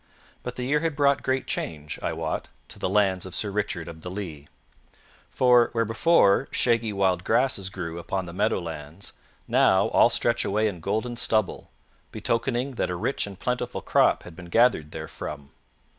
But 0.41 0.55
the 0.55 0.63
year 0.63 0.79
had 0.79 0.95
brought 0.95 1.21
great 1.21 1.45
change, 1.45 1.99
I 2.01 2.11
wot, 2.11 2.47
to 2.69 2.79
the 2.79 2.89
lands 2.89 3.23
of 3.23 3.35
Sir 3.35 3.51
Richard 3.51 3.87
of 3.87 4.01
the 4.01 4.09
Lea; 4.09 4.47
for, 5.29 5.69
where 5.73 5.85
before 5.85 6.47
shaggy 6.49 6.91
wild 6.91 7.23
grasses 7.23 7.69
grew 7.69 7.99
upon 7.99 8.25
the 8.25 8.33
meadow 8.33 8.59
lands, 8.59 9.13
now 9.47 9.89
all 9.89 10.09
stretch 10.09 10.43
away 10.43 10.67
in 10.67 10.79
golden 10.79 11.17
stubble, 11.17 11.69
betokening 12.11 12.71
that 12.77 12.89
a 12.89 12.95
rich 12.95 13.27
and 13.27 13.37
plentiful 13.39 13.81
crop 13.83 14.23
had 14.23 14.35
been 14.35 14.45
gathered 14.45 14.89
therefrom. 14.91 15.51